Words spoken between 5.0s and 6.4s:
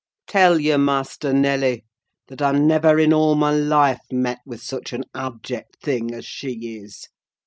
abject thing as